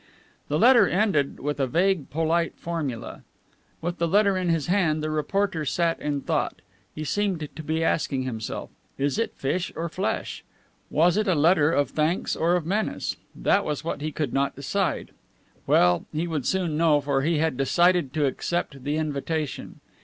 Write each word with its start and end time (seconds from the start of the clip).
The 0.47 0.57
letter 0.57 0.87
ended 0.89 1.39
with 1.39 1.59
a 1.59 1.67
vague 1.67 2.09
polite 2.09 2.57
formula. 2.57 3.21
With 3.81 3.99
the 3.99 4.07
letter 4.07 4.35
in 4.35 4.49
his 4.49 4.65
hand 4.65 5.03
the 5.03 5.11
reporter 5.11 5.63
sat 5.63 5.99
in 5.99 6.21
thought. 6.21 6.63
He 6.95 7.03
seemed 7.03 7.47
to 7.55 7.61
be 7.61 7.83
asking 7.83 8.23
himself, 8.23 8.71
"Is 8.97 9.19
it 9.19 9.35
fish 9.35 9.71
or 9.75 9.89
flesh?" 9.89 10.43
Was 10.89 11.17
it 11.17 11.27
a 11.27 11.35
letter 11.35 11.71
of 11.71 11.91
thanks 11.91 12.35
or 12.35 12.55
of 12.55 12.65
menace? 12.65 13.15
That 13.35 13.63
was 13.63 13.83
what 13.83 14.01
he 14.01 14.11
could 14.11 14.33
not 14.33 14.55
decide. 14.55 15.11
Well, 15.67 16.07
he 16.11 16.25
would 16.25 16.47
soon 16.47 16.77
know, 16.77 16.99
for 16.99 17.21
he 17.21 17.37
had 17.37 17.55
decided 17.55 18.11
to 18.15 18.25
accept 18.25 18.83
that 18.83 18.91
invitation. 18.91 19.81